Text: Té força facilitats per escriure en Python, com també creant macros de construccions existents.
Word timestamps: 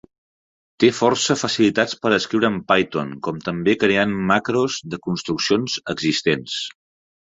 Té 0.83 0.87
força 0.99 1.37
facilitats 1.41 1.99
per 2.07 2.13
escriure 2.17 2.51
en 2.55 2.59
Python, 2.73 3.13
com 3.29 3.45
també 3.51 3.79
creant 3.87 4.19
macros 4.35 4.83
de 4.95 5.05
construccions 5.09 5.81
existents. 5.99 6.63